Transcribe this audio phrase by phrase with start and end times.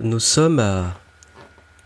[0.00, 0.98] Nous sommes à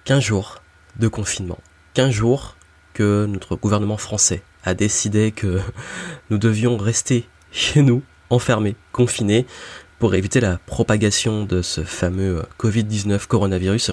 [0.05, 0.63] 15 jours
[0.97, 1.59] de confinement.
[1.95, 2.57] 15 jours
[2.95, 5.61] que notre gouvernement français a décidé que
[6.31, 9.45] nous devions rester chez nous, enfermés, confinés,
[9.99, 13.91] pour éviter la propagation de ce fameux Covid-19 coronavirus.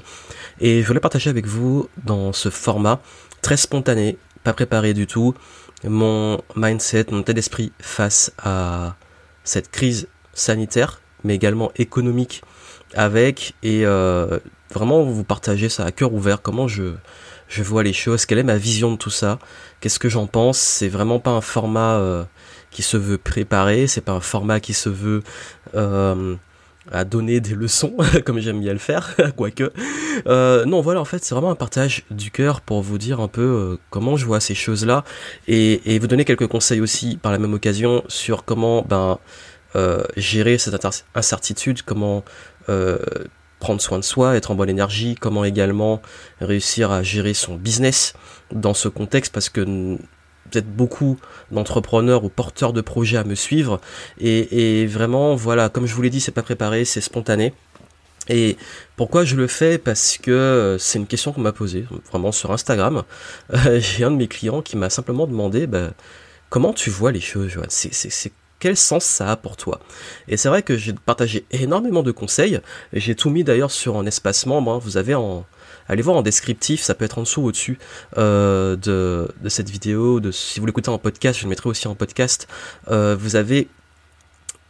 [0.60, 3.02] Et je voulais partager avec vous dans ce format
[3.42, 5.34] très spontané, pas préparé du tout,
[5.84, 8.96] mon mindset, mon état d'esprit face à
[9.44, 12.44] cette crise sanitaire, mais également économique
[12.96, 14.40] avec, et euh,
[14.74, 16.94] vraiment vous partager ça à cœur ouvert, comment je,
[17.48, 19.40] je vois les choses, quelle est ma vision de tout ça,
[19.80, 22.24] qu'est-ce que j'en pense, c'est vraiment pas un format euh,
[22.72, 25.24] qui se veut préparer, c'est pas un format qui se veut
[25.76, 26.36] euh,
[26.92, 27.96] à donner des leçons,
[28.26, 29.72] comme j'aime bien le faire, quoique.
[30.26, 33.78] Non, voilà, en fait, c'est vraiment un partage du cœur pour vous dire un peu
[33.90, 35.04] comment je vois ces choses-là
[35.48, 39.20] et, et, vous donner quelques conseils aussi par la même occasion sur comment ben
[40.16, 42.24] gérer cette incertitude, comment
[42.70, 42.98] euh,
[43.60, 46.02] prendre soin de soi, être en bonne énergie, comment également
[46.42, 48.14] réussir à gérer son business
[48.52, 49.62] dans ce contexte parce que
[50.52, 51.18] peut-être beaucoup
[51.50, 53.80] d'entrepreneurs ou porteurs de projets à me suivre.
[54.20, 57.54] Et, vraiment, voilà, comme je vous l'ai dit, c'est pas préparé, c'est spontané.
[58.28, 58.58] Et
[58.98, 59.78] pourquoi je le fais?
[59.78, 63.04] Parce que euh, c'est une question qu'on m'a posée, vraiment sur Instagram.
[63.54, 65.92] Euh, j'ai un de mes clients qui m'a simplement demandé bah,
[66.50, 67.52] comment tu vois les choses,
[68.64, 69.82] quel sens ça a pour toi
[70.30, 72.62] Et c'est vrai que j'ai partagé énormément de conseils.
[72.94, 74.80] J'ai tout mis d'ailleurs sur un espace membre.
[74.80, 75.46] Vous avez en,
[75.90, 77.78] allez voir en descriptif, ça peut être en dessous ou au-dessus
[78.18, 80.22] euh, de, cette vidéo.
[80.22, 82.48] De, si vous l'écoutez en podcast, je le mettrai aussi en podcast.
[82.90, 83.68] Euh, vous avez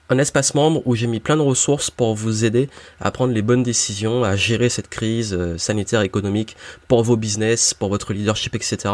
[0.09, 3.43] un espace membre où j'ai mis plein de ressources pour vous aider à prendre les
[3.43, 8.55] bonnes décisions, à gérer cette crise euh, sanitaire, économique, pour vos business, pour votre leadership,
[8.55, 8.91] etc.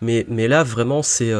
[0.00, 1.34] Mais, mais là, vraiment, c'est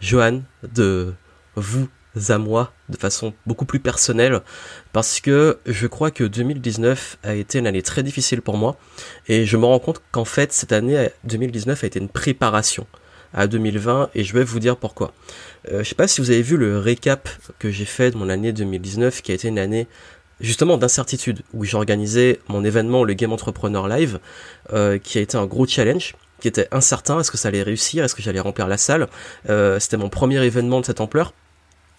[0.00, 1.14] Johan de
[1.54, 1.86] vous
[2.28, 4.40] à moi de façon beaucoup plus personnelle
[4.92, 8.76] parce que je crois que 2019 a été une année très difficile pour moi
[9.28, 12.86] et je me rends compte qu'en fait cette année 2019 a été une préparation
[13.32, 15.12] à 2020 et je vais vous dire pourquoi.
[15.70, 17.28] Euh, je sais pas si vous avez vu le récap
[17.58, 19.86] que j'ai fait de mon année 2019 qui a été une année
[20.40, 24.18] justement d'incertitude où j'ai organisé mon événement le Game Entrepreneur Live
[24.72, 28.02] euh, qui a été un gros challenge qui était incertain, est-ce que ça allait réussir,
[28.02, 29.08] est-ce que j'allais remplir la salle?
[29.50, 31.34] Euh, c'était mon premier événement de cette ampleur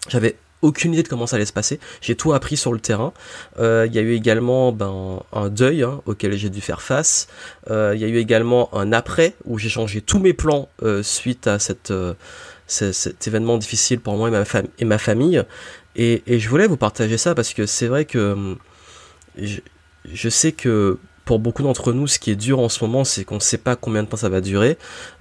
[0.08, 1.80] j'avais aucune idée de comment ça allait se passer.
[2.00, 3.12] J'ai tout appris sur le terrain.
[3.58, 7.28] Euh, il y a eu également ben, un deuil hein, auquel j'ai dû faire face.
[7.70, 11.02] Euh, il y a eu également un après où j'ai changé tous mes plans euh,
[11.02, 11.92] suite à cet
[13.26, 14.44] événement difficile pour moi et ma,
[14.78, 15.42] et ma famille.
[15.96, 18.56] Et, je voulais vous partager ça parce que c'est vrai que hum,
[19.36, 23.24] je sais que pour beaucoup d'entre nous, ce qui est dur en ce moment, c'est
[23.24, 24.76] qu'on ne sait pas combien de temps ça va durer.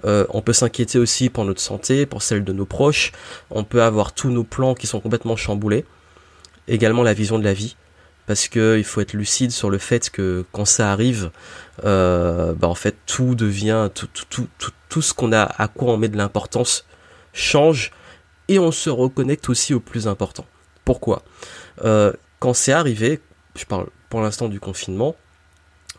[0.06, 3.12] Euh, on peut s'inquiéter aussi pour notre santé, pour celle de nos proches.
[3.51, 5.85] On peut avoir tous nos plans qui sont complètement chamboulés.
[6.67, 7.75] Également la vision de la vie,
[8.25, 11.31] parce que il faut être lucide sur le fait que quand ça arrive,
[11.84, 15.94] euh, bah en fait tout devient tout tout tout tout, ce qu'on a à quoi
[15.94, 16.85] on met de l'importance
[17.33, 17.91] change
[18.47, 20.45] et on se reconnecte aussi au plus important.
[20.85, 21.23] Pourquoi?
[21.83, 23.19] Euh, Quand c'est arrivé,
[23.56, 25.16] je parle pour l'instant du confinement,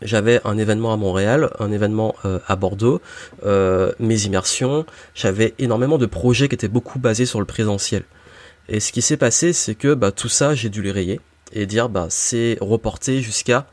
[0.03, 3.01] j'avais un événement à Montréal, un événement euh, à Bordeaux,
[3.45, 8.03] euh, mes immersions, j'avais énormément de projets qui étaient beaucoup basés sur le présentiel.
[8.69, 11.19] Et ce qui s'est passé, c'est que bah, tout ça, j'ai dû les rayer
[11.51, 13.67] et dire bah c'est reporté jusqu'à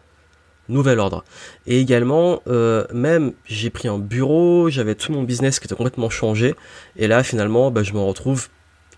[0.68, 1.24] nouvel ordre.
[1.66, 6.10] Et également, euh, même j'ai pris un bureau, j'avais tout mon business qui était complètement
[6.10, 6.54] changé,
[6.96, 8.48] et là finalement, bah, je me retrouve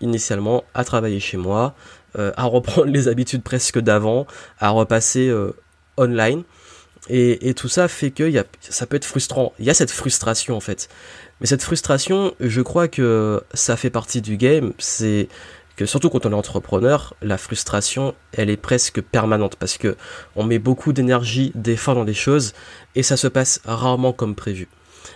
[0.01, 1.75] initialement à travailler chez moi,
[2.15, 4.27] à reprendre les habitudes presque d'avant,
[4.59, 5.33] à repasser
[5.97, 6.43] online.
[7.09, 8.31] Et, tout ça fait que
[8.61, 9.53] ça peut être frustrant.
[9.59, 10.89] Il y a cette frustration en fait.
[11.41, 14.73] Mais cette frustration, je crois que ça fait partie du game.
[14.77, 15.27] C'est
[15.75, 19.97] que surtout quand on est entrepreneur, la frustration, elle est presque permanente parce que
[20.35, 22.53] on met beaucoup d'énergie, d'efforts dans des choses
[22.95, 24.67] et ça se passe rarement comme prévu.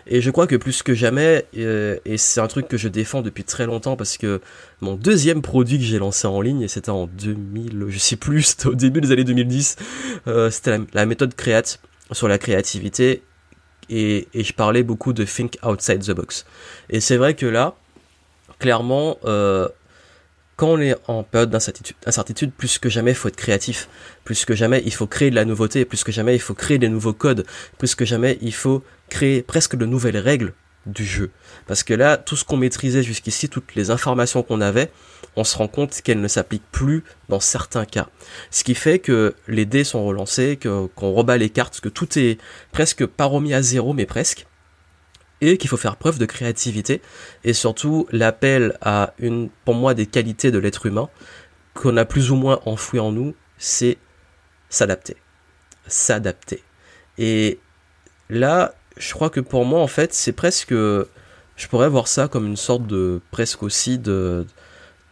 [0.10, 3.22] Et je crois que plus que jamais, euh, et c'est un truc que je défends
[3.22, 4.42] depuis très longtemps parce que
[4.80, 8.42] mon deuxième produit que j'ai lancé en ligne, et c'était en 2000, je sais plus,
[8.44, 9.76] c'était au début des années 2010,
[10.28, 11.80] euh, c'était la, méthode Créate
[12.12, 13.24] sur la créativité,
[13.90, 16.46] et, et, je parlais beaucoup de think outside the box.
[16.90, 17.76] Et c'est vrai que là,
[18.60, 19.68] clairement, euh,
[20.58, 23.88] quand on est en période d'incertitude, plus que jamais, il faut être créatif.
[24.24, 25.86] Plus que jamais, il faut créer de la nouveauté.
[25.86, 27.46] Plus que jamais, il faut créer des nouveaux codes.
[27.78, 30.54] Plus que jamais, il faut créer presque de nouvelles règles
[30.88, 31.30] du jeu.
[31.68, 34.90] Parce que là, tout ce qu'on maîtrisait jusqu'ici, toutes les informations qu'on avait,
[35.36, 38.08] on se rend compte qu'elles ne s'appliquent plus dans certains cas.
[38.50, 42.40] Ce qui fait que les dés sont relancés, qu'on rebat les cartes, que tout est
[42.72, 44.48] presque pas remis à zéro, mais presque
[45.42, 47.02] et qu'il faut faire preuve de créativité
[47.44, 51.10] et surtout l'appel à une pour moi des qualités de l'être humain
[51.74, 53.98] qu'on a plus ou moins enfoui en nous c'est
[54.70, 55.18] s'adapter
[55.88, 56.64] s'adapter
[57.18, 57.60] Et
[58.30, 60.72] là, je crois que pour moi, en fait, c'est presque.
[60.72, 63.22] Je pourrais voir ça comme une sorte de.
[63.32, 64.46] presque aussi de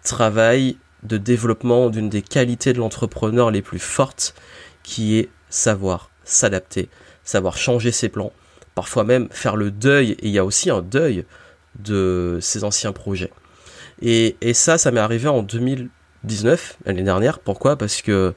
[0.04, 4.36] travail de développement d'une des qualités de l'entrepreneur les plus fortes,
[4.84, 6.90] qui est savoir s'adapter,
[7.24, 8.34] savoir changer ses plans,
[8.76, 11.26] parfois même faire le deuil, et il y a aussi un deuil
[11.80, 13.32] de ses anciens projets.
[14.02, 17.40] Et, et ça, ça m'est arrivé en 2019, l'année dernière.
[17.40, 17.78] Pourquoi?
[17.78, 18.34] Parce que,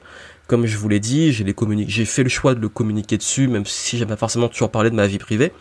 [0.47, 1.53] comme je vous l'ai dit, j'ai, les
[1.87, 4.89] j'ai fait le choix de le communiquer dessus, même si j'ai pas forcément toujours parlé
[4.89, 5.51] de ma vie privée.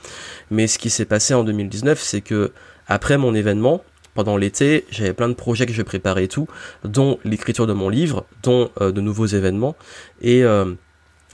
[0.50, 2.52] Mais ce qui s'est passé en 2019, c'est que,
[2.86, 3.82] après mon événement,
[4.14, 6.48] pendant l'été, j'avais plein de projets que je préparais et tout,
[6.84, 9.76] dont l'écriture de mon livre, dont euh, de nouveaux événements.
[10.22, 10.74] Et euh,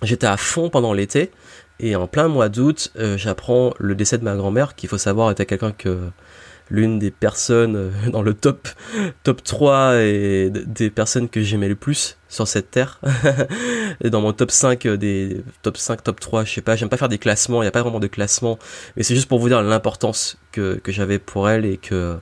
[0.03, 1.31] j'étais à fond pendant l'été.
[1.81, 5.31] Et en plein mois d'août, euh, j'apprends le décès de ma grand-mère, qu'il faut savoir
[5.31, 6.11] était quelqu'un que
[6.71, 8.69] l'une des personnes euh, dans le top
[9.23, 13.01] top 3 et des personnes que j'aimais le plus sur cette terre.
[14.01, 16.89] et dans mon top 5 euh, des top 5 top 3, je sais pas, j'aime
[16.89, 18.59] pas faire des classements, il y a pas vraiment de classement,
[18.97, 22.19] mais c'est juste pour vous dire l'importance que que j'avais pour elle et que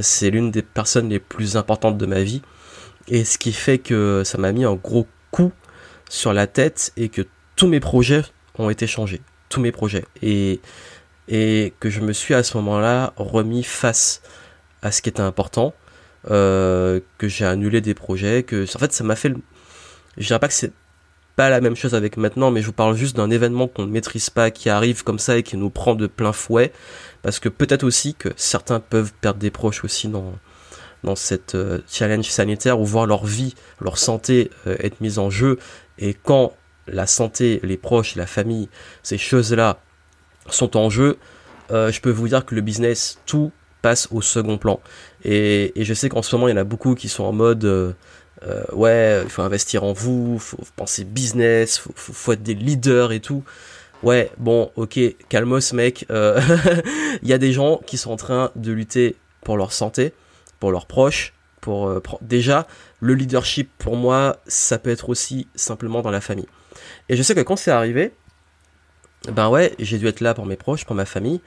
[0.00, 2.42] c'est l'une des personnes les plus importantes de ma vie
[3.08, 5.52] et ce qui fait que ça m'a mis un gros coup
[6.08, 7.22] sur la tête et que
[7.56, 8.22] tous mes projets
[8.58, 10.04] ont été changés, tous mes projets.
[10.22, 10.60] Et
[11.28, 14.22] et que je me suis à ce moment-là remis face
[14.82, 15.74] à ce qui était important,
[16.30, 19.32] euh, que j'ai annulé des projets, que en fait ça m'a fait,
[20.16, 20.72] je dirais pas que c'est
[21.34, 23.90] pas la même chose avec maintenant, mais je vous parle juste d'un événement qu'on ne
[23.90, 26.72] maîtrise pas, qui arrive comme ça et qui nous prend de plein fouet,
[27.22, 30.32] parce que peut-être aussi que certains peuvent perdre des proches aussi dans
[31.04, 35.30] dans cette euh, challenge sanitaire ou voir leur vie, leur santé euh, être mise en
[35.30, 35.58] jeu,
[35.98, 36.54] et quand
[36.86, 38.68] la santé, les proches, la famille,
[39.02, 39.78] ces choses-là
[40.48, 41.18] sont en jeu,
[41.70, 43.52] euh, je peux vous dire que le business, tout
[43.82, 44.80] passe au second plan.
[45.24, 47.64] Et, je sais qu'en ce moment, il y en a beaucoup qui sont en mode
[47.64, 47.92] euh,
[48.46, 53.12] euh, ouais, il faut investir en vous, faut penser business, faut, faut, être des leaders
[53.12, 53.44] et tout.
[54.02, 54.98] Ouais, bon, ok,
[55.28, 56.06] calmos mec.
[57.22, 60.12] Il y a des gens qui sont en train de lutter pour leur santé,
[60.60, 62.66] pour leurs proches, pour déjà
[63.00, 66.46] le leadership pour moi, ça peut être aussi simplement dans la famille.
[67.08, 68.12] Et je sais que quand c'est arrivé,
[69.32, 71.40] ben ouais, j'ai dû être là pour mes proches, pour ma famille.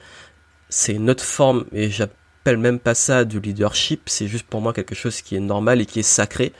[0.68, 4.72] C'est une autre forme, et j'appelle même pas ça du leadership, c'est juste pour moi
[4.72, 6.52] quelque chose qui est normal et qui est sacré.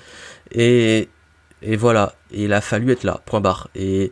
[0.52, 1.08] Et,
[1.62, 3.68] et voilà, il a fallu être là, point barre.
[3.74, 4.10] Et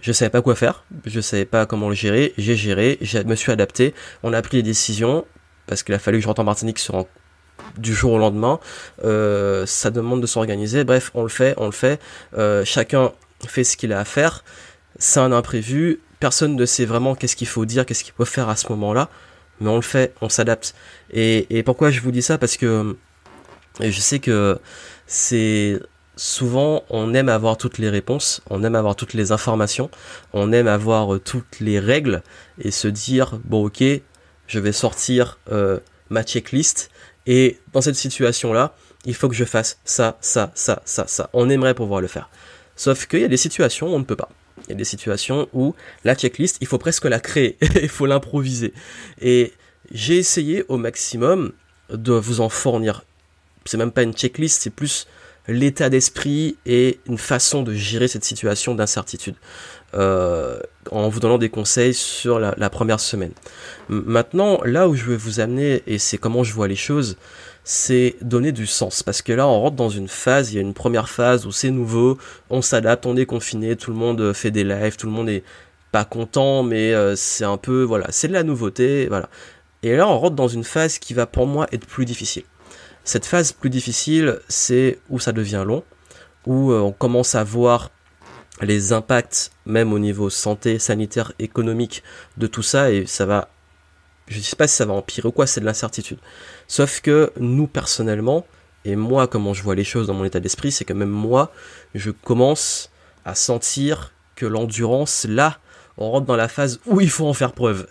[0.00, 3.34] je savais pas quoi faire, je savais pas comment le gérer, j'ai géré, je me
[3.34, 5.26] suis adapté, on a pris des décisions,
[5.66, 6.78] parce qu'il a fallu que je rentre en Martinique
[7.78, 8.60] du jour au lendemain.
[9.04, 10.84] Euh, ça demande de s'organiser.
[10.84, 12.00] Bref, on le fait, on le fait.
[12.36, 13.12] Euh, chacun
[13.48, 14.44] fait ce qu'il a à faire.
[14.98, 18.48] C'est un imprévu personne ne sait vraiment qu'est-ce qu'il faut dire, qu'est-ce qu'il faut faire
[18.48, 19.08] à ce moment-là,
[19.60, 20.72] mais on le fait, on s'adapte.
[21.12, 22.38] Et, pourquoi je vous dis ça?
[22.38, 22.96] Parce que
[23.80, 24.56] je sais que
[25.08, 25.80] c'est
[26.14, 29.90] souvent on aime avoir toutes les réponses, on aime avoir toutes les informations,
[30.32, 32.22] on aime avoir toutes les règles
[32.60, 33.82] et se dire bon ok,
[34.46, 36.88] je vais sortir euh, ma checklist
[37.26, 41.30] et dans cette situation-là, il faut que je fasse ça, ça, ça, ça, ça.
[41.32, 42.30] On aimerait pouvoir le faire.
[42.82, 44.28] Sauf qu'il y a des situations où on ne peut pas.
[44.66, 48.06] Il y a des situations où la checklist, il faut presque la créer, il faut
[48.06, 48.74] l'improviser.
[49.20, 49.52] Et
[49.92, 51.52] j'ai essayé au maximum
[51.90, 53.04] de vous en fournir.
[53.66, 55.06] C'est même pas une checklist, c'est plus
[55.46, 59.36] l'état d'esprit et une façon de gérer cette situation d'incertitude.
[59.94, 60.58] Euh,
[60.90, 63.32] en vous donnant des conseils sur la, première semaine.
[63.88, 67.16] Maintenant, là où je veux vous amener, et c'est comment je vois les choses,
[67.64, 69.02] c'est donner du sens.
[69.02, 71.52] Parce que là, on rentre dans une phase, il y a une première phase où
[71.52, 72.18] c'est nouveau,
[72.50, 75.28] on s'adapte, on est confiné, tout le monde euh, fait des lives, tout le monde
[75.28, 75.44] est
[75.92, 79.28] pas content, mais euh, c'est un peu, voilà, c'est de la nouveauté, voilà.
[79.82, 82.44] Et là, on rentre dans une phase qui va pour moi être plus difficile.
[83.04, 85.82] Cette phase plus difficile, c'est où ça devient long,
[86.46, 87.90] où euh, on commence à voir
[88.60, 92.02] les impacts, même au niveau santé, sanitaire, économique,
[92.36, 93.48] de tout ça, et ça va
[94.28, 96.18] je sais pas si ça va empirer ou quoi, c'est de l'incertitude.
[96.68, 98.46] Sauf que nous, personnellement,
[98.84, 101.52] et moi, comment je vois les choses dans mon état d'esprit, c'est que même moi,
[101.94, 102.90] je commence
[103.24, 105.58] à sentir que l'endurance, là,
[105.98, 107.86] on rentre dans la phase où il faut en faire preuve.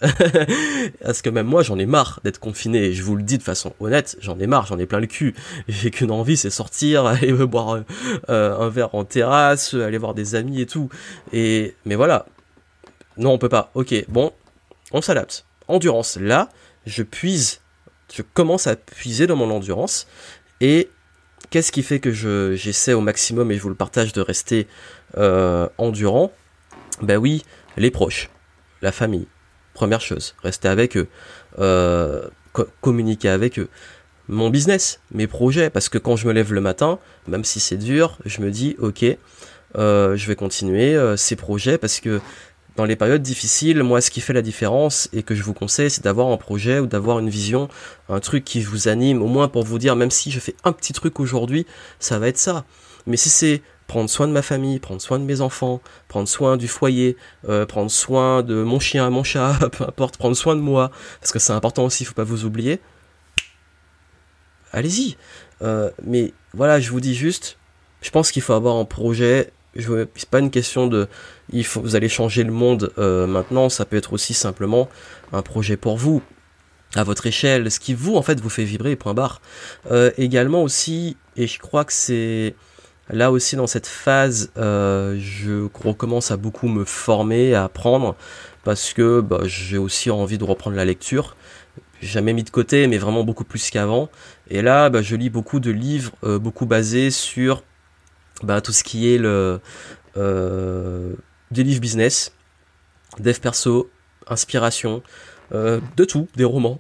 [1.04, 2.86] Parce que même moi, j'en ai marre d'être confiné.
[2.86, 5.08] Et je vous le dis de façon honnête, j'en ai marre, j'en ai plein le
[5.08, 5.36] cul.
[5.68, 7.82] J'ai qu'une envie, c'est sortir, aller boire
[8.30, 10.90] euh, un verre en terrasse, aller voir des amis et tout.
[11.32, 12.26] Et mais voilà,
[13.18, 13.72] non, on peut pas.
[13.76, 14.32] Ok, bon,
[14.92, 16.18] on s'adapte endurance.
[16.18, 16.50] Là,
[16.86, 17.61] je puise,
[18.14, 20.08] je commence à puiser dans mon endurance.
[20.60, 20.90] Et
[21.50, 24.68] qu'est-ce qui fait que je, j'essaie au maximum, et je vous le partage, de rester
[25.18, 26.32] euh, endurant?
[27.02, 27.44] Ben oui,
[27.78, 28.30] les proches,
[28.82, 29.28] la famille.
[29.74, 31.08] Première chose, rester avec eux,
[31.60, 32.28] euh,
[32.82, 33.70] communiquer avec eux.
[34.28, 37.78] Mon business, mes projets, parce que quand je me lève le matin, même si c'est
[37.78, 39.06] dur, je me dis, ok,
[39.78, 42.22] euh, je vais continuer ces projets parce que
[42.76, 45.90] dans les périodes difficiles, moi, ce qui fait la différence et que je vous conseille,
[45.90, 47.68] c'est d'avoir un projet ou d'avoir une vision,
[48.10, 50.72] un truc qui vous anime, au moins pour vous dire, même si je fais un
[50.72, 51.66] petit truc aujourd'hui,
[52.00, 52.66] ça va être ça.
[53.08, 56.56] Mais si c'est prendre soin de ma famille, prendre soin de mes enfants, prendre soin
[56.56, 57.18] du foyer,
[57.50, 61.34] euh, prendre soin de mon chien, mon chat, peu importe, prendre soin de moi, parce
[61.34, 62.80] que c'est important aussi, il faut pas vous oublier.
[64.72, 65.18] Allez-y.
[65.62, 67.58] Euh, mais voilà, je vous dis juste,
[68.02, 69.52] je pense qu'il faut avoir un projet.
[69.78, 71.08] C'est pas une question de,
[71.52, 73.70] vous allez changer le monde euh, maintenant.
[73.70, 74.90] Ça peut être aussi simplement
[75.32, 76.22] un projet pour vous,
[76.96, 78.96] à votre échelle, ce qui vous en fait vous fait vibrer.
[78.96, 79.42] Point barre.
[80.18, 82.56] également aussi, et je crois que c'est
[83.12, 88.16] Là aussi, dans cette phase, euh, je recommence à beaucoup me former, à apprendre,
[88.64, 91.36] parce que bah, j'ai aussi envie de reprendre la lecture.
[92.02, 94.10] Jamais mis de côté, mais vraiment beaucoup plus qu'avant.
[94.50, 97.64] Et là, bah, je lis beaucoup de livres, euh, beaucoup basés sur
[98.44, 99.60] bah, tout ce qui est le
[100.18, 101.14] euh,
[101.52, 102.34] des livres business,
[103.20, 103.90] dev perso,
[104.28, 105.04] inspiration,
[105.52, 106.80] de tout, des romans,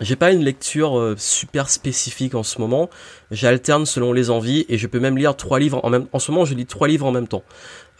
[0.00, 2.88] j'ai pas une lecture euh, super spécifique en ce moment.
[3.30, 6.06] J'alterne selon les envies et je peux même lire trois livres en même.
[6.12, 7.44] En ce moment, je lis trois livres en même temps.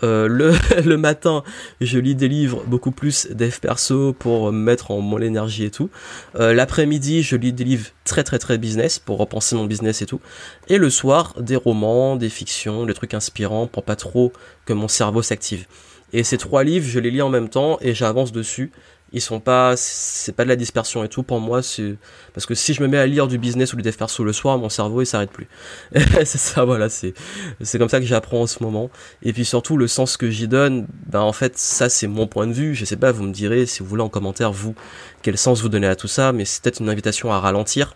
[0.03, 1.45] Euh, le, matin,
[1.81, 5.91] je lis des livres beaucoup plus dev perso pour mettre en mon énergie et tout.
[6.37, 10.07] Euh, l'après-midi, je lis des livres très très très business pour repenser mon business et
[10.07, 10.21] tout.
[10.69, 14.33] Et le soir, des romans, des fictions, des trucs inspirants pour pas trop
[14.65, 15.67] que mon cerveau s'active.
[16.13, 18.71] Et ces trois livres, je les lis en même temps et j'avance dessus
[19.12, 21.23] ils sont pas c'est pas de la dispersion et tout.
[21.23, 21.97] Pour moi c'est
[22.35, 24.33] parce que si je me mets à lire du business ou du dev perso le
[24.33, 25.49] soir mon cerveau il s'arrête plus.
[26.25, 27.14] C'est ça voilà c'est
[27.61, 28.90] c'est comme ça que j'apprends en ce moment.
[29.23, 32.47] Et puis surtout le sens que j'y donne ben en fait ça c'est mon point
[32.47, 32.75] de vue.
[32.75, 34.75] Je sais pas vous me direz si vous voulez en commentaire vous
[35.23, 37.95] quel sens vous donnez à tout ça mais c'est peut-être une invitation à ralentir.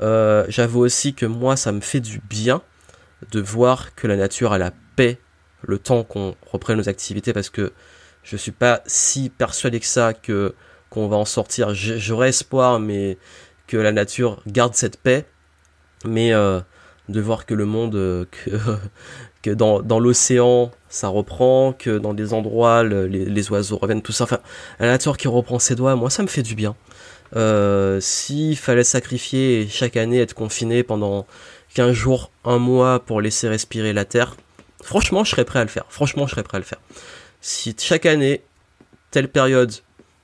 [0.00, 2.62] Euh, j'avoue aussi que moi ça me fait du bien
[3.30, 5.18] de voir que la nature a la paix
[5.66, 7.72] le temps qu'on reprenne nos activités parce que
[8.24, 11.74] je suis pas si persuadé que ça qu'on va en sortir.
[11.74, 13.18] J'aurais espoir, mais
[13.66, 15.26] que la nature garde cette paix.
[16.06, 16.60] Mais euh,
[17.08, 18.24] de voir que le monde, euh,
[19.42, 24.24] que, dans, l'océan, ça reprend, que dans des endroits, les, les, oiseaux reviennent, tout ça.
[24.24, 24.40] Enfin,
[24.80, 26.74] la nature qui reprend ses doigts, moi, ça me fait du bien.
[27.36, 31.26] Euh, S'il fallait sacrifier chaque année, être confiné pendant
[31.74, 34.36] 15 jours, un mois pour laisser respirer la terre,
[34.82, 35.84] franchement, je serais prêt à le faire.
[35.88, 36.80] Franchement, je serais prêt à le faire
[37.44, 38.42] si chaque année,
[39.10, 39.70] telle période,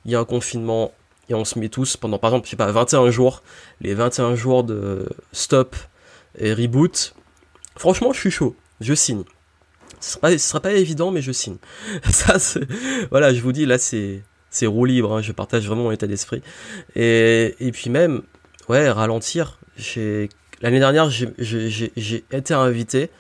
[0.07, 0.95] il y a un confinement
[1.29, 3.43] et on se met tous pendant, par exemple, je sais pas, 21 jours,
[3.83, 5.77] les 21 jours de stop
[6.39, 7.15] et reboot,
[7.77, 9.25] franchement, je suis chaud, je signe.
[10.01, 11.59] Ce sera pas, sera pas évident, mais je signe.
[12.11, 12.39] Ça,
[13.11, 16.07] voilà, je vous dis, là, c'est, c'est roue libre, hein, je partage vraiment mon état
[16.07, 16.41] d'esprit.
[16.97, 18.23] Et, et puis même,
[18.71, 19.61] ouais, ralentir.
[20.63, 23.11] L'année dernière, j'ai été invité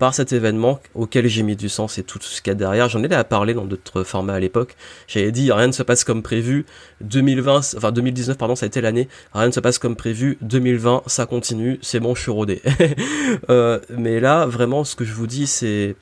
[0.00, 2.88] par cet événement auquel j'ai mis du sens et tout ce qu'il y a derrière.
[2.88, 4.74] J'en ai à parler dans d'autres formats à l'époque.
[5.06, 6.64] J'avais dit rien ne se passe comme prévu.
[7.02, 9.08] 2020, enfin 2019 pardon, ça a été l'année.
[9.34, 10.38] Rien ne se passe comme prévu.
[10.40, 11.78] 2020, ça continue.
[11.82, 12.62] C'est bon, je suis rodé.
[13.50, 15.94] euh, mais là, vraiment, ce que je vous dis, c'est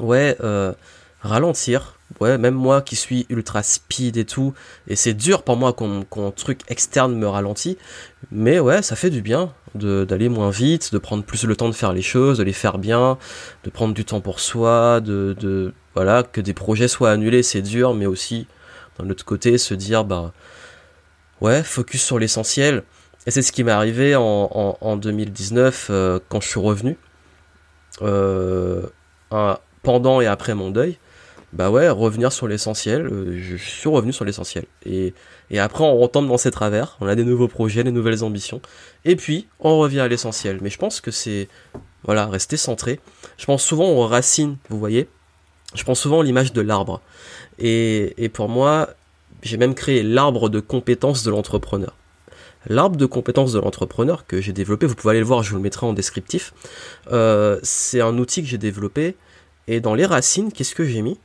[0.00, 0.72] ouais, euh,
[1.20, 1.98] ralentir.
[2.20, 4.52] Ouais, même moi qui suis ultra speed et tout,
[4.86, 7.78] et c'est dur pour moi quand, truc externe me ralentit,
[8.30, 11.74] mais ouais, ça fait du bien d'aller moins vite, de prendre plus le temps de
[11.74, 13.18] faire les choses, de les faire bien,
[13.64, 17.62] de prendre du temps pour soi, de, de voilà, que des projets soient annulés, c'est
[17.62, 18.46] dur, mais aussi
[18.98, 20.32] d'un autre côté se dire bah
[21.40, 22.82] ouais, focus sur l'essentiel.
[23.26, 26.98] Et c'est ce qui m'est arrivé en, en, 2019 euh, quand je suis revenu,
[28.02, 28.82] euh,
[29.82, 30.98] pendant et après mon deuil
[31.52, 33.06] bah ouais, revenir sur l'essentiel.
[33.06, 34.64] Euh, je suis revenu sur l'essentiel.
[34.86, 35.12] Et,
[35.58, 36.96] après, on retombe dans ses travers.
[37.00, 38.62] On a des nouveaux projets, des nouvelles ambitions.
[39.04, 40.58] Et puis, on revient à l'essentiel.
[40.62, 41.48] Mais je pense que c'est,
[42.04, 43.00] voilà, rester centré.
[43.36, 45.08] Je pense souvent aux racines, vous voyez.
[45.74, 47.02] Je pense souvent à l'image de l'arbre.
[47.58, 48.88] Et, et pour moi,
[49.42, 51.94] j'ai même créé l'arbre de compétences de l'entrepreneur.
[52.66, 55.56] L'arbre de compétences de l'entrepreneur que j'ai développé, vous pouvez aller le voir, je vous
[55.56, 56.54] le mettrai en descriptif.
[57.10, 59.16] Euh, c'est un outil que j'ai développé.
[59.66, 61.18] Et dans les racines, qu'est-ce que j'ai mis?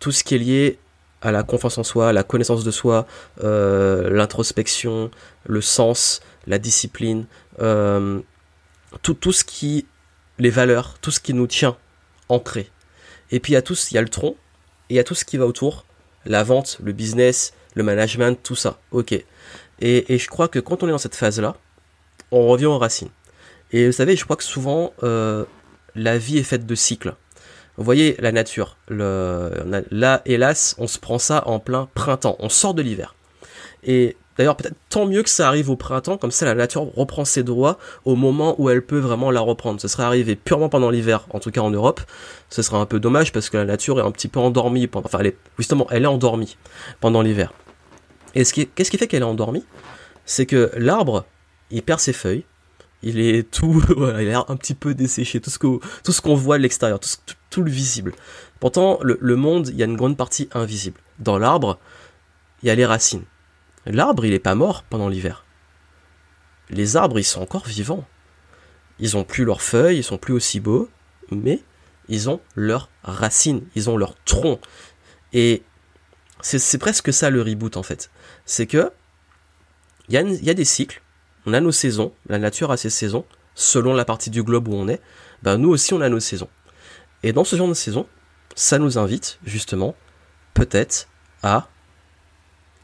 [0.00, 0.78] Tout ce qui est lié
[1.22, 3.06] à la confiance en soi, la connaissance de soi,
[3.42, 5.10] euh, l'introspection,
[5.44, 7.26] le sens, la discipline,
[7.60, 8.20] euh,
[9.02, 9.86] tout, tout ce qui,
[10.38, 11.76] les valeurs, tout ce qui nous tient
[12.28, 12.70] ancrés.
[13.30, 14.36] Et puis il y a il y a le tronc,
[14.88, 15.84] et il y a tout ce qui va autour,
[16.24, 18.78] la vente, le business, le management, tout ça.
[18.90, 19.12] Ok.
[19.12, 19.24] Et,
[19.80, 21.56] et je crois que quand on est dans cette phase-là,
[22.30, 23.10] on revient aux racines.
[23.72, 25.44] Et vous savez, je crois que souvent, euh,
[25.94, 27.14] la vie est faite de cycles.
[27.76, 28.76] Vous voyez la nature.
[28.88, 32.36] Là, hélas, on se prend ça en plein printemps.
[32.38, 33.14] On sort de l'hiver.
[33.84, 37.24] Et D'ailleurs, peut-être tant mieux que ça arrive au printemps, comme ça la nature reprend
[37.24, 39.80] ses droits au moment où elle peut vraiment la reprendre.
[39.80, 42.00] Ce serait arrivé purement pendant l'hiver, en tout cas en Europe.
[42.50, 44.86] Ce serait un peu dommage parce que la nature est un petit peu endormie.
[44.88, 45.24] Pendant, enfin,
[45.58, 46.58] justement, elle est endormie
[47.00, 47.52] pendant l'hiver.
[48.34, 49.64] Et ce qui, qu'est-ce qui fait qu'elle est endormie?
[50.26, 51.24] C'est que l'arbre,
[51.70, 52.44] il perd ses feuilles,
[53.02, 56.12] il est tout, voilà, il a l'air un petit peu desséché, tout ce que, tout
[56.12, 57.00] ce qu'on voit de l'extérieur,
[57.50, 58.12] tout, le visible.
[58.60, 61.00] Pourtant, le, monde, il y a une grande partie invisible.
[61.18, 61.78] Dans l'arbre,
[62.62, 63.24] il y a les racines.
[63.86, 65.44] L'arbre, il est pas mort pendant l'hiver.
[66.70, 68.04] Les arbres, ils sont encore vivants.
[68.98, 70.88] Ils ont plus leurs feuilles, ils sont plus aussi beaux,
[71.30, 71.62] mais
[72.08, 74.58] ils ont leurs racines, ils ont leur tronc.
[75.32, 75.62] Et
[76.40, 78.10] c'est presque ça le reboot en fait.
[78.44, 78.90] C'est que
[80.08, 81.02] il y, y, a des cycles,
[81.46, 83.24] on a nos saisons, la nature a ses saisons,
[83.56, 85.00] selon la partie du globe où on est,
[85.42, 86.48] ben nous aussi on a nos saisons.
[87.22, 88.06] Et dans ce genre de saison,
[88.54, 89.94] ça nous invite justement
[90.54, 91.08] peut-être
[91.42, 91.68] à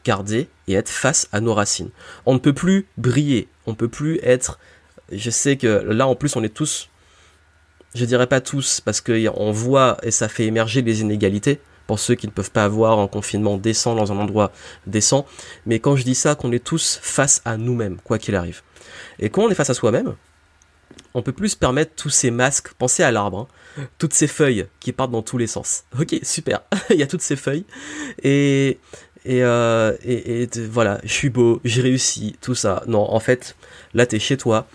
[0.05, 1.89] garder et être face à nos racines.
[2.25, 4.59] On ne peut plus briller, on ne peut plus être...
[5.11, 6.89] Je sais que là en plus on est tous,
[7.95, 12.15] je dirais pas tous, parce qu'on voit et ça fait émerger les inégalités pour ceux
[12.15, 14.51] qui ne peuvent pas avoir un confinement décent dans un endroit
[14.87, 15.25] décent.
[15.65, 18.61] Mais quand je dis ça, qu'on est tous face à nous-mêmes, quoi qu'il arrive.
[19.19, 20.15] Et quand on est face à soi-même,
[21.13, 22.73] on peut plus se permettre tous ces masques.
[22.73, 23.47] Pensez à l'arbre, hein.
[23.97, 25.83] Toutes ces feuilles qui partent dans tous les sens.
[25.99, 26.61] Ok, super.
[26.89, 27.65] Il y a toutes ces feuilles
[28.23, 28.79] et
[29.25, 32.83] et, euh, et, voilà, je suis beau, j'ai réussi, tout ça.
[32.87, 33.55] Non, en fait,
[33.93, 34.67] là, t'es chez toi,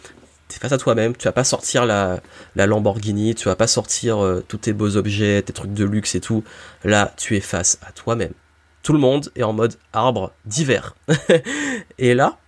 [0.49, 2.21] t'es face à toi-même, tu vas pas sortir la,
[2.57, 6.15] la Lamborghini, tu vas pas sortir euh, tous tes beaux objets, tes trucs de luxe
[6.15, 6.45] et tout.
[6.85, 8.33] Là, tu es face à toi-même.
[8.83, 10.97] Tout le monde est en mode arbre d'hiver.
[11.99, 12.39] et là,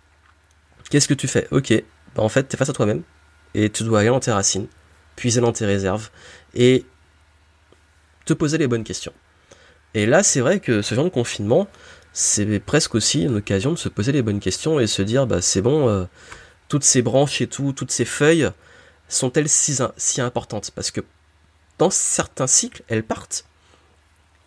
[0.89, 1.49] qu'est-ce que tu fais?
[1.51, 1.73] Ok,
[2.17, 3.03] bah en fait, t'es face à toi-même
[3.53, 4.69] et tu dois aller dans tes racines,
[5.17, 6.11] puiser dans tes réserves
[6.55, 6.85] et
[8.25, 9.13] te poser les bonnes questions.
[9.95, 11.69] Et là, c'est vrai que ce genre de confinement,
[12.13, 15.43] c'est presque aussi une occasion de se poser les bonnes questions et se dire, bah
[15.43, 16.05] c'est bon, euh,
[16.69, 18.51] toutes ces branches et tout, toutes ces feuilles,
[19.09, 20.71] sont-elles si, si importantes?
[20.73, 21.01] Parce que
[21.79, 23.45] dans certains cycles, elles partent.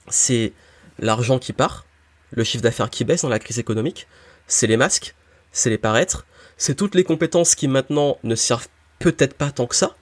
[0.08, 0.54] C'est
[1.00, 1.86] l'argent qui part,
[2.32, 4.08] le chiffre d'affaires qui baisse dans la crise économique,
[4.48, 5.16] c'est les masques,
[5.52, 6.26] c'est les paraîtres,
[6.58, 8.68] c'est toutes les compétences qui maintenant ne servent
[9.00, 9.96] peut-être pas tant que ça.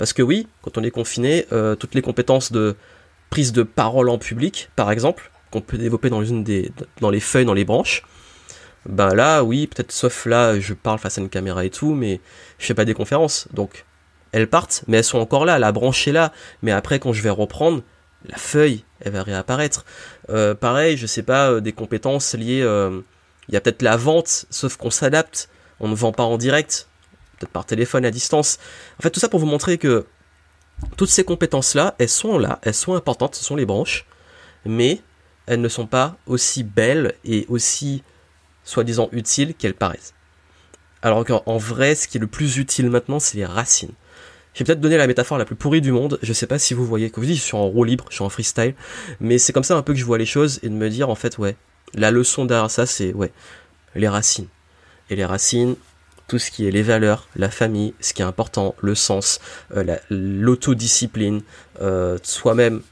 [0.00, 2.74] Parce que oui, quand on est confiné, euh, toutes les compétences de
[3.28, 7.20] prise de parole en public, par exemple, qu'on peut développer dans, une des, dans les
[7.20, 8.02] feuilles, dans les branches,
[8.86, 12.22] ben là, oui, peut-être sauf là, je parle face à une caméra et tout, mais
[12.58, 13.46] je fais pas des conférences.
[13.52, 13.84] Donc,
[14.32, 16.32] elles partent, mais elles sont encore là, la branche est là.
[16.62, 17.82] Mais après, quand je vais reprendre,
[18.26, 19.84] la feuille, elle va réapparaître.
[20.30, 22.66] Euh, pareil, je sais pas, euh, des compétences liées.
[23.48, 25.50] Il y a peut-être la vente, sauf qu'on s'adapte.
[25.78, 26.88] On ne vend pas en direct,
[27.40, 28.58] peut-être par téléphone à distance.
[28.98, 30.06] En fait, tout ça pour vous montrer que
[30.96, 34.06] toutes ces compétences-là, elles sont là, elles sont importantes, ce sont les branches,
[34.64, 35.00] mais
[35.46, 38.02] elles ne sont pas aussi belles et aussi
[38.64, 40.14] soi-disant utiles qu'elles paraissent.
[41.02, 43.92] Alors qu'en vrai, ce qui est le plus utile maintenant, c'est les racines.
[44.52, 46.84] J'ai peut-être donné la métaphore la plus pourrie du monde, je sais pas si vous
[46.84, 48.74] voyez, que vous dites, je suis en roue libre, je suis en freestyle,
[49.20, 51.08] mais c'est comme ça un peu que je vois les choses et de me dire
[51.08, 51.56] en fait, ouais,
[51.94, 53.32] la leçon derrière ça, c'est, ouais,
[53.94, 54.48] les racines.
[55.08, 55.76] Et les racines,
[56.30, 59.40] tout ce qui est les valeurs, la famille, ce qui est important, le sens,
[59.74, 61.42] euh, l'autodiscipline,
[61.82, 62.82] euh, soi-même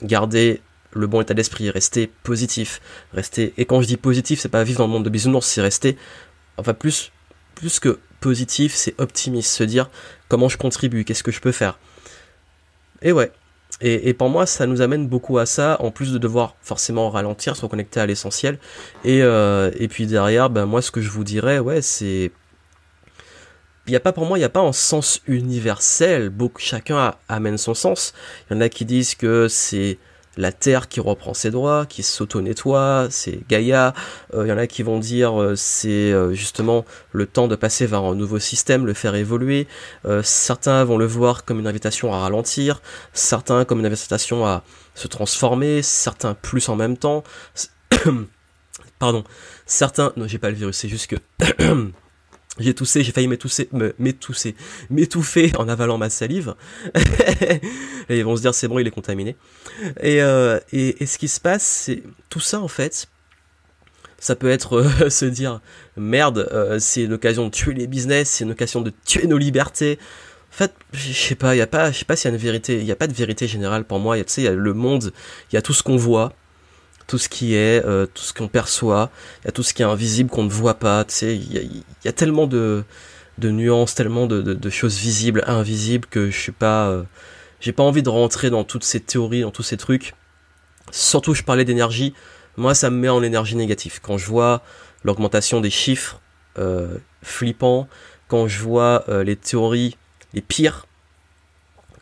[0.00, 2.80] garder le bon état d'esprit, rester positif,
[3.12, 5.60] rester et quand je dis positif, c'est pas vivre dans le monde de bisounours, c'est
[5.60, 5.98] rester
[6.56, 7.12] enfin plus
[7.54, 9.90] plus que positif, c'est optimiste, se dire
[10.28, 11.78] comment je contribue, qu'est-ce que je peux faire.
[13.02, 13.30] Et ouais,
[13.82, 17.56] et, pour moi, ça nous amène beaucoup à ça, en plus de devoir forcément ralentir,
[17.56, 18.58] se reconnecter à l'essentiel.
[19.04, 22.30] Et, euh, et puis derrière, ben moi, ce que je vous dirais, ouais, c'est
[23.86, 26.30] il y a pas pour moi, il n'y a pas un sens universel.
[26.30, 28.14] Beaucoup, chacun amène son sens.
[28.50, 29.98] Il y en a qui disent que c'est
[30.36, 33.94] la Terre qui reprend ses droits, qui s'auto-nettoie, c'est Gaïa.
[34.34, 37.56] Euh, il y en a qui vont dire euh, c'est euh, justement le temps de
[37.56, 39.68] passer vers un nouveau système, le faire évoluer.
[40.22, 45.08] certains vont le voir comme une invitation à ralentir, certains comme une invitation à se
[45.08, 47.22] transformer, certains plus en même temps.
[48.98, 49.24] Pardon.
[49.66, 51.16] Certains, non j'ai pas le virus, c'est juste que
[52.58, 54.54] J'ai toussé, j'ai failli m'étousser, m'étousser,
[54.88, 56.54] m'étouffer en avalant ma salive.
[58.08, 59.36] et ils vont se dire c'est bon, il est contaminé.
[60.00, 63.08] Et, euh, et, et, ce qui se passe, c'est tout ça en fait.
[64.18, 65.60] Ça peut être euh, se dire
[65.96, 69.38] merde, euh, c'est une occasion de tuer les business, c'est une occasion de tuer nos
[69.38, 69.98] libertés.
[70.52, 72.40] En fait, je sais pas, y a pas, je sais pas s'il y a une
[72.40, 74.16] vérité, il y a pas de vérité générale pour moi.
[74.18, 75.12] Tu sais, il y a le monde,
[75.50, 76.32] il y a tout ce qu'on voit
[77.06, 79.10] tout ce qui est, euh, tout ce qu'on perçoit,
[79.42, 81.84] il y a tout ce qui est invisible qu'on ne voit pas, tu sais, il
[82.04, 82.84] y a, tellement de,
[83.38, 87.02] de nuances, tellement de, de, choses visibles, invisibles que je suis pas, euh,
[87.60, 90.14] j'ai pas envie de rentrer dans toutes ces théories, dans tous ces trucs.
[90.90, 92.14] Surtout, je parlais d'énergie,
[92.56, 94.00] moi ça me met en énergie négative.
[94.02, 94.62] Quand je vois
[95.02, 96.20] l'augmentation des chiffres
[96.58, 97.88] euh, flippants,
[98.28, 99.96] quand je vois euh, les théories
[100.34, 100.86] les pires,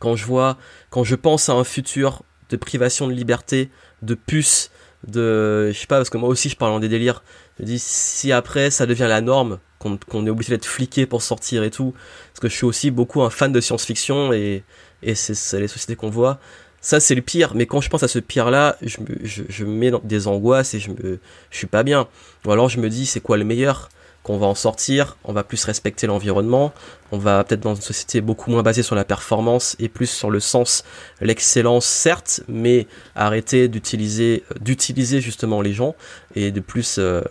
[0.01, 0.57] quand je vois,
[0.91, 3.71] quand je pense à un futur de privation de liberté,
[4.03, 4.72] de puces,
[5.07, 7.23] de, je sais pas, parce que moi aussi je parle en des délires.
[7.59, 11.65] Je dis si après ça devient la norme, qu'on est obligé d'être fliqué pour sortir
[11.65, 11.93] et tout,
[12.33, 14.65] parce que je suis aussi beaucoup un fan de science-fiction et,
[15.03, 16.39] et c'est les sociétés qu'on voit.
[16.81, 19.91] Ça c'est le pire, mais quand je pense à ce pire-là, je me, je mets
[19.91, 22.09] dans des angoisses et je me, je suis pas bien.
[22.45, 23.89] Ou alors je me dis c'est quoi le meilleur?
[24.23, 26.73] Qu'on va en sortir, on va plus respecter l'environnement,
[27.11, 30.31] on va peut-être dans une société beaucoup moins basée sur la performance et plus sur
[30.31, 30.85] le sens,
[31.21, 35.97] l'excellence certes, mais arrêter d'utiliser d'utiliser justement les gens
[36.37, 37.23] et de plus euh,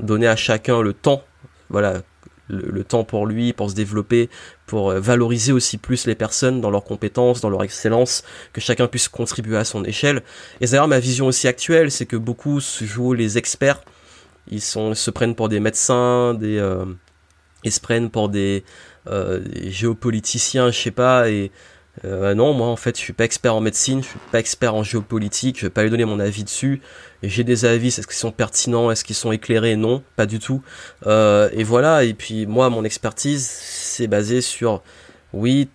[0.00, 1.22] donner à chacun le temps,
[1.68, 2.02] voilà,
[2.48, 4.28] le, temps pour lui, pour se développer,
[4.66, 8.88] pour euh, valoriser aussi plus les personnes dans leurs compétences, dans leur excellence, que chacun
[8.88, 10.22] puisse contribuer à son échelle.
[10.60, 13.82] Et d'ailleurs ma vision aussi actuelle, c'est que beaucoup se jouent les experts
[14.50, 16.84] ils, se prennent pour des médecins, des, euh,
[17.64, 18.64] ils se prennent pour des,
[19.06, 21.30] euh, géopoliticiens, je sais pas.
[21.30, 21.50] Et
[22.04, 24.74] euh, non, moi en fait, je suis pas expert en médecine, je suis pas expert
[24.74, 26.82] en géopolitique, je vais pas lui donner mon avis dessus.
[27.22, 30.62] J'ai des avis, est-ce qu'ils sont pertinents, est-ce qu'ils sont éclairés Non, pas du tout.
[31.06, 32.04] et voilà.
[32.04, 34.82] Et puis moi, mon expertise, c'est basé sur,
[35.32, 35.68] oui,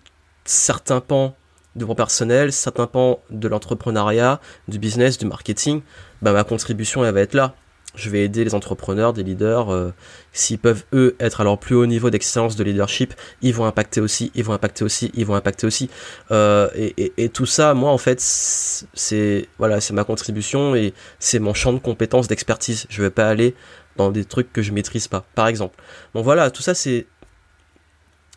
[0.44, 1.36] certains pans
[1.76, 5.82] de mon personnel, certains pans de l'entrepreneuriat, du business, du marketing.
[6.22, 7.54] Bah ma contribution, elle va être là
[7.96, 9.92] je vais aider les entrepreneurs, des leaders, euh,
[10.32, 14.00] s'ils peuvent eux être à leur plus haut niveau d'excellence de leadership, ils vont impacter
[14.00, 15.90] aussi, ils vont impacter aussi, ils vont impacter aussi.
[16.30, 21.54] Euh, et, tout ça, moi en fait, c'est voilà, c'est ma contribution et c'est mon
[21.54, 22.86] champ de compétences, d'expertise.
[22.88, 23.54] Je vais pas aller
[23.96, 25.76] dans des trucs que je maîtrise pas, par exemple.
[26.14, 27.06] Bon voilà, tout ça c'est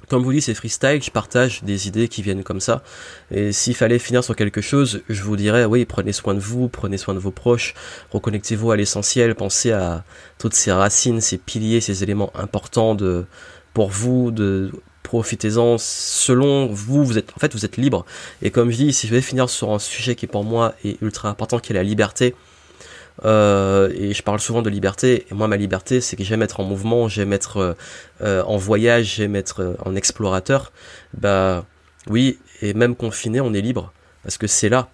[0.09, 2.83] comme vous dit, c'est freestyle, je partage des idées qui viennent comme ça.
[3.31, 6.67] Et s'il fallait finir sur quelque chose, je vous dirais, oui, prenez soin de vous,
[6.67, 7.75] prenez soin de vos proches,
[8.11, 10.03] reconnectez-vous à l'essentiel, pensez à
[10.37, 13.25] toutes ces racines, ces piliers, ces éléments importants de,
[13.73, 14.71] pour vous, de,
[15.03, 18.05] profitez-en selon vous, vous êtes, en fait, vous êtes libre.
[18.41, 21.01] Et comme je dis, si je vais finir sur un sujet qui pour moi est
[21.01, 22.35] ultra important, qui est la liberté,
[23.25, 25.25] euh, et je parle souvent de liberté.
[25.29, 27.73] Et moi, ma liberté, c'est que j'aime être en mouvement, j'aime être euh,
[28.21, 30.71] euh, en voyage, j'aime être en explorateur.
[31.17, 31.65] Bah
[32.07, 34.89] oui, et même confiné, on est libre parce que c'est là.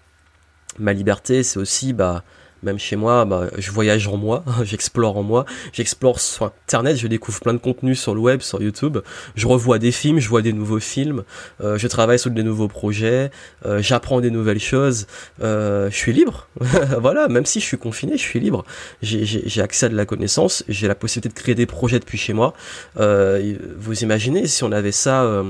[0.77, 2.23] Ma liberté, c'est aussi bah
[2.65, 7.08] même chez moi, bah, je voyage en moi, j'explore en moi, j'explore sur Internet, je
[7.08, 8.97] découvre plein de contenus sur le web, sur YouTube,
[9.36, 11.23] je revois des films, je vois des nouveaux films,
[11.62, 13.30] euh, je travaille sur des nouveaux projets,
[13.65, 15.06] euh, j'apprends des nouvelles choses,
[15.41, 16.47] euh, je suis libre,
[16.99, 18.65] voilà, même si je suis confiné, je suis libre,
[19.01, 22.34] j'ai accès à de la connaissance, j'ai la possibilité de créer des projets depuis chez
[22.34, 22.54] moi.
[22.97, 25.43] vous imaginez si on avait ça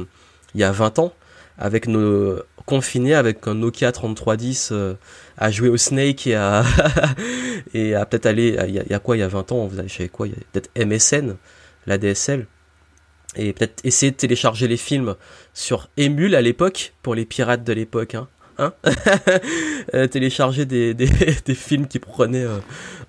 [0.54, 1.14] il y a 20 ans,
[1.58, 4.74] avec nos confinés, avec un Nokia 3310
[5.38, 6.64] à jouer au Snake et à,
[7.74, 10.10] et à peut-être aller, il y, a quoi, il y a 20 ans, vous avez
[10.10, 11.36] quoi, il y a peut-être MSN,
[11.88, 12.48] la DSL,
[13.36, 15.16] et peut-être essayer de télécharger les films
[15.54, 18.28] sur Emule à l'époque, pour les pirates de l'époque, hein.
[18.58, 18.72] Hein
[19.94, 21.10] euh, télécharger des, des,
[21.46, 22.46] des, films qui prenaient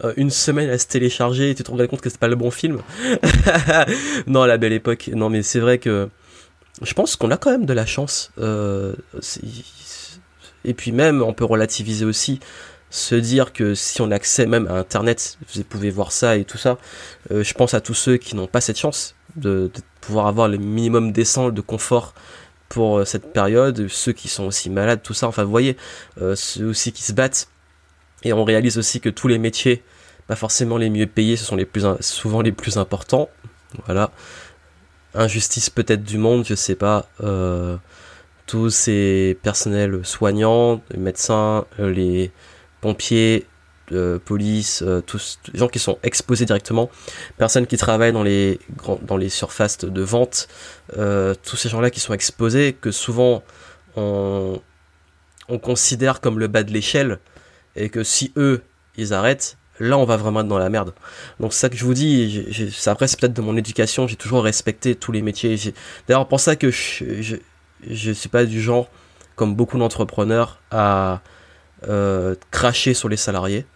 [0.03, 2.35] euh, une semaine à se télécharger et tu te rends compte que c'est pas le
[2.35, 2.81] bon film.
[4.27, 5.09] non, la belle époque.
[5.15, 6.09] Non, mais c'est vrai que
[6.83, 8.33] je pense qu'on a quand même de la chance.
[8.39, 8.95] Euh,
[10.67, 12.41] et puis même, on peut relativiser aussi,
[12.91, 16.45] se dire que si on a accès même à Internet, vous pouvez voir ça et
[16.45, 16.77] tout ça,
[17.31, 20.57] euh, je pense à tous ceux qui n'ont pas cette chance de, pouvoir avoir le
[20.57, 22.15] minimum décent de confort
[22.69, 25.77] pour euh, cette période, ceux qui sont aussi malades, tout ça, enfin vous voyez,
[26.21, 27.49] euh, ceux aussi qui se battent.
[28.23, 29.85] Et on réalise aussi que tous les métiers,
[30.27, 33.29] pas forcément les mieux payés, ce sont les plus souvent les plus importants.
[33.87, 34.11] Voilà.
[35.15, 37.09] Injustice peut-être du monde, je sais pas.
[38.47, 42.31] Euh, tous ces personnels soignants, les médecins, euh, les
[42.81, 43.47] pompiers,
[43.93, 46.91] euh, police, euh, tous les gens qui sont exposés directement,
[47.39, 48.59] personnes qui travaillent dans les
[49.03, 50.49] dans les surfaces de vente,
[50.93, 53.43] tous ces gens-là qui sont exposés, que souvent
[53.97, 54.61] on,
[55.49, 57.19] on considère comme le bas de l'échelle,
[57.75, 58.63] et que si eux
[58.97, 60.95] ils arrêtent, là on va vraiment être dans la merde.
[61.41, 62.47] Donc c'est ça que je vous dis,
[62.87, 65.57] après c'est peut-être de mon éducation, j'ai toujours respecté tous les métiers.
[66.09, 67.37] D'ailleurs pour ça que je
[67.95, 68.89] suis pas du genre,
[69.35, 71.21] comme beaucoup d'entrepreneurs, à
[71.89, 73.67] euh, cracher sur les salariés,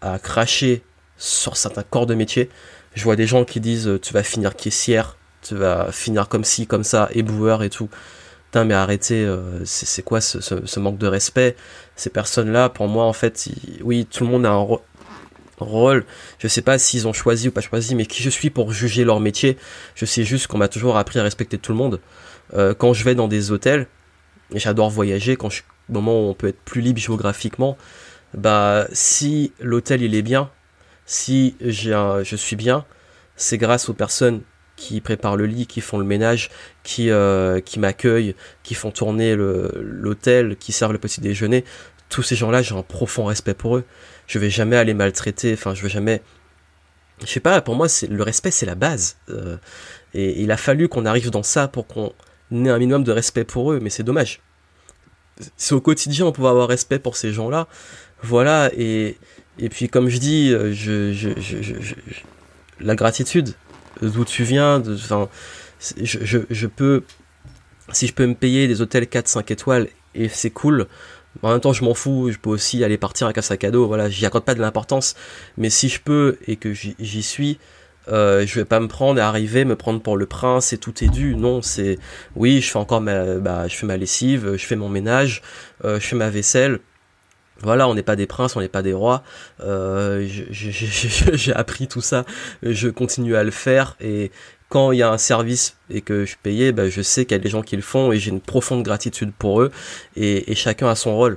[0.00, 0.82] à cracher
[1.16, 2.48] sur certains corps de métier.
[2.94, 6.44] Je vois des gens qui disent euh, tu vas finir caissière, tu vas finir comme
[6.44, 7.88] ci, comme ça, éboueur et tout.
[8.46, 11.54] Putain, mais arrêtez, euh, c'est quoi ce, manque de respect?
[11.94, 13.48] Ces personnes-là, pour moi, en fait,
[13.82, 14.66] oui, tout le monde a un
[15.64, 16.04] rôle.
[16.38, 19.04] Je sais pas s'ils ont choisi ou pas choisi, mais qui je suis pour juger
[19.04, 19.56] leur métier.
[19.94, 22.00] Je sais juste qu'on m'a toujours appris à respecter tout le monde.
[22.54, 23.86] Euh, quand je vais dans des hôtels,
[24.52, 27.76] et j'adore voyager, quand je, au moment où on peut être plus libre géographiquement,
[28.34, 30.50] bah si l'hôtel il est bien,
[31.06, 31.90] si j'ai
[32.22, 32.84] je suis bien,
[33.36, 34.42] c'est grâce aux personnes
[34.80, 36.50] qui préparent le lit, qui font le ménage,
[36.82, 41.64] qui, euh, qui m'accueillent, qui font tourner l'hôtel, qui servent le petit déjeuner.
[42.08, 43.84] Tous ces gens-là, j'ai un profond respect pour eux.
[44.30, 46.22] Je vais jamais aller maltraiter, enfin, je vais jamais.
[47.20, 49.16] Je sais pas, pour moi, c'est le respect, c'est la base.
[49.28, 49.56] Euh,
[50.14, 52.12] et il a fallu qu'on arrive dans ça pour qu'on
[52.52, 54.40] ait un minimum de respect pour eux, mais c'est dommage.
[55.56, 57.66] Si au quotidien on pouvait avoir respect pour ces gens-là,
[58.22, 59.18] voilà, et,
[59.58, 60.72] et puis comme je dis, euh,
[62.78, 63.54] la gratitude,
[64.00, 64.80] d'où tu viens,
[65.80, 67.02] je, peux,
[67.92, 70.86] si je peux me payer des hôtels 4-5 étoiles, et c'est cool,
[71.42, 73.70] en même temps, je m'en fous, je peux aussi aller partir avec un sac à
[73.70, 75.14] dos, voilà, j'y accorde pas de l'importance,
[75.56, 77.58] mais si je peux et que j'y suis,
[78.08, 81.04] euh, je vais pas me prendre et arriver, me prendre pour le prince et tout
[81.04, 81.36] est dû.
[81.36, 81.98] Non, c'est
[82.34, 85.42] oui, je fais encore ma, bah, je fais ma lessive, je fais mon ménage,
[85.84, 86.80] euh, je fais ma vaisselle.
[87.62, 89.22] Voilà, on n'est pas des princes, on n'est pas des rois.
[89.60, 92.24] Euh, j'ai appris tout ça,
[92.62, 94.30] je continue à le faire et
[94.70, 97.40] quand il y a un service et que je payais, bah, je sais qu'il y
[97.40, 99.70] a des gens qui le font et j'ai une profonde gratitude pour eux
[100.16, 101.36] et, chacun a son rôle.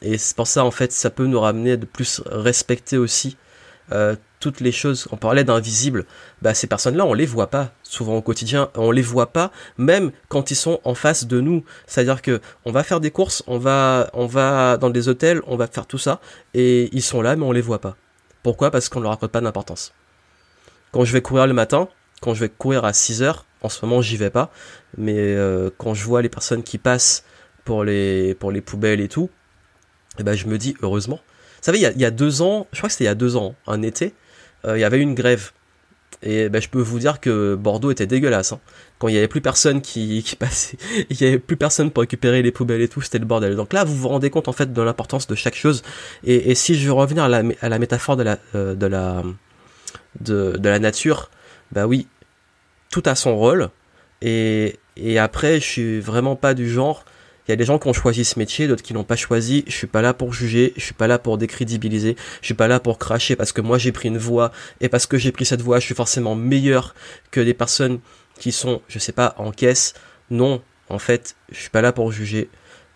[0.00, 3.36] Et c'est pour ça en fait, ça peut nous ramener de plus respecter aussi
[3.90, 6.04] euh, toutes les choses, on parlait d'invisibles,
[6.42, 10.12] bah, ces personnes-là, on les voit pas souvent au quotidien, on les voit pas même
[10.28, 11.64] quand ils sont en face de nous.
[11.86, 15.56] C'est-à-dire que on va faire des courses, on va, on va dans des hôtels, on
[15.56, 16.20] va faire tout ça,
[16.54, 17.96] et ils sont là, mais on les voit pas.
[18.44, 18.70] Pourquoi?
[18.70, 19.92] Parce qu'on leur accorde pas d'importance.
[20.92, 21.88] Quand je vais courir le matin,
[22.20, 24.50] quand je vais courir à 6 heures, en ce moment j'y vais pas,
[24.96, 27.24] mais euh, quand je vois les personnes qui passent
[27.64, 29.30] pour les, pour les poubelles et tout,
[30.16, 31.20] et eh ben je me dis heureusement.
[31.58, 33.36] Vous savez, il y a, deux ans, je crois que c'était il y a deux
[33.36, 34.14] ans, un été,
[34.64, 35.50] euh, il y avait une grève.
[36.22, 38.52] Et ben, je peux vous dire que Bordeaux était dégueulasse.
[38.52, 38.60] Hein.
[38.98, 40.76] Quand il y avait plus personne qui, passait,
[41.10, 43.54] il y avait plus personne pour récupérer les poubelles et tout, c'était le bordel.
[43.54, 45.82] Donc là, vous vous rendez compte en fait de l'importance de chaque chose.
[46.24, 49.22] Et, si je veux revenir à la, à la métaphore de la, euh, de la,
[50.20, 51.30] de, la nature,
[51.72, 52.06] bah oui,
[52.90, 53.70] tout a son rôle.
[54.20, 57.04] Et, et après, je suis vraiment pas du genre
[57.48, 59.64] il y a des gens qui ont choisi ce métier, d'autres qui l'ont pas choisi.
[59.66, 62.68] Je suis pas là pour juger, je suis pas là pour décrédibiliser, je suis pas
[62.68, 64.52] là pour cracher parce que moi j'ai pris une voie
[64.82, 66.94] et parce que j'ai pris cette voie, je suis forcément meilleur
[67.30, 68.00] que des personnes
[68.38, 69.94] qui sont, je sais pas, en caisse.
[70.30, 72.50] Non, en fait, je suis pas là pour juger.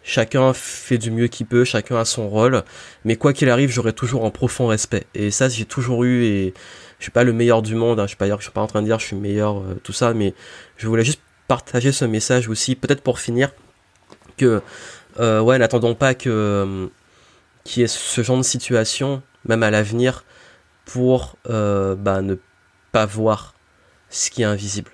[0.04, 2.62] Chacun fait du mieux qu'il peut, chacun a son rôle,
[3.06, 5.06] mais quoi qu'il arrive, j'aurai toujours un profond respect.
[5.14, 6.54] Et ça, j'ai toujours eu, et
[7.02, 8.04] je suis pas le meilleur du monde, hein.
[8.04, 9.92] je suis pas, je suis pas en train de dire je suis meilleur, euh, tout
[9.92, 10.34] ça, mais
[10.76, 13.50] je voulais juste partager ce message aussi, peut-être pour finir,
[14.36, 14.62] que
[15.18, 16.86] euh, ouais, n'attendons pas que euh,
[17.64, 20.24] qu'il y ait ce genre de situation, même à l'avenir,
[20.84, 22.36] pour bah, ne
[22.92, 23.54] pas voir
[24.08, 24.92] ce qui est invisible.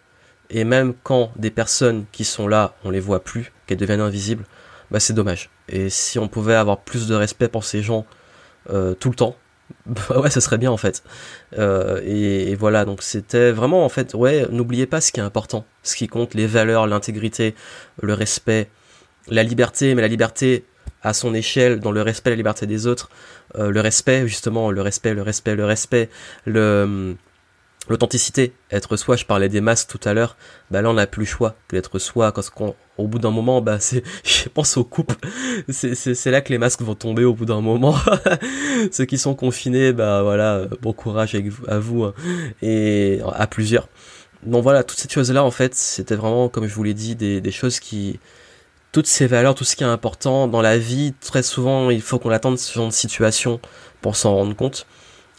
[0.49, 4.47] Et même quand des personnes qui sont là, on les voit plus, qu'elles deviennent invisibles,
[4.91, 5.51] bah c'est dommage.
[5.69, 8.07] Et si on pouvait avoir plus de respect pour ces gens
[8.67, 9.37] tout le temps,
[9.87, 11.03] bah ouais, ça serait bien en fait.
[11.57, 15.65] et, et, voilà, donc c'était vraiment en fait, ouais, n'oubliez pas ce qui est important,
[15.83, 17.55] ce qui compte, les valeurs, l'intégrité,
[18.03, 18.69] le respect,
[19.29, 20.65] la liberté, mais la liberté
[21.03, 23.09] à son échelle, dans le respect, la liberté des autres,
[23.57, 26.11] euh, le respect, justement, le respect, le respect, le respect,
[26.45, 27.17] le hum,
[27.93, 29.17] l'authenticité, être soi.
[29.17, 30.37] Je parlais des masques tout à l'heure.
[30.71, 32.33] Bah là, on n'a plus le choix que d'être soi.
[32.33, 35.17] Parce qu'au bout d'un moment, bah c'est, je pense aux couples.
[35.69, 37.97] C'est, là que les masques vont tomber au bout d'un moment.
[38.93, 42.15] Ceux qui sont confinés, bah voilà, bon courage à vous hein.
[42.63, 43.89] et à plusieurs.
[44.45, 47.41] Donc voilà, toutes ces choses-là, en fait, c'était vraiment, comme je vous l'ai dit, des,
[47.41, 48.21] des choses qui,
[48.93, 52.19] toutes ces valeurs, tout ce qui est important dans la vie, très souvent il faut
[52.19, 53.61] qu'on attende ce genre de situation
[54.01, 54.87] pour s'en rendre compte.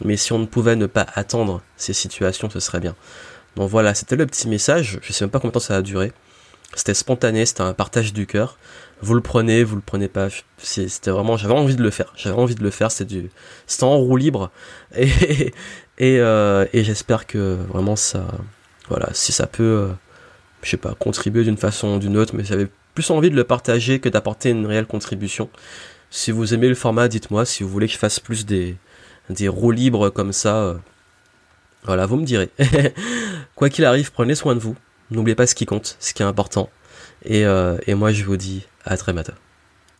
[0.03, 2.95] Mais si on ne pouvait ne pas attendre ces situations, ce serait bien.
[3.55, 4.99] Donc voilà, c'était le petit message.
[5.01, 6.13] Je sais même pas combien de temps ça a duré.
[6.75, 8.57] C'était spontané, c'était un partage du cœur.
[9.01, 10.27] Vous le prenez, vous le prenez pas.
[10.57, 12.13] C'était vraiment, j'avais envie de le faire.
[12.15, 12.91] J'avais envie de le faire.
[12.91, 13.29] C'était du,
[13.65, 14.51] c'était en roue libre.
[14.95, 15.07] Et
[15.99, 18.25] et, euh, et j'espère que vraiment ça,
[18.87, 19.87] voilà, si ça peut, euh,
[20.63, 23.43] je sais pas, contribuer d'une façon ou d'une autre, mais j'avais plus envie de le
[23.43, 25.49] partager que d'apporter une réelle contribution.
[26.09, 27.45] Si vous aimez le format, dites-moi.
[27.45, 28.77] Si vous voulez que je fasse plus des,
[29.29, 30.75] des roues libres comme ça, euh,
[31.83, 32.49] voilà, vous me direz.
[33.55, 34.75] Quoi qu'il arrive, prenez soin de vous.
[35.11, 36.69] N'oubliez pas ce qui compte, ce qui est important.
[37.25, 39.33] Et, euh, et moi, je vous dis à très bientôt.